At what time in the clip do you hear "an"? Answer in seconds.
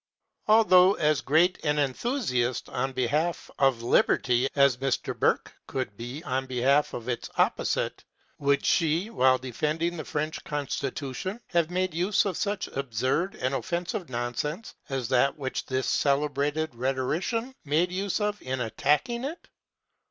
1.63-1.77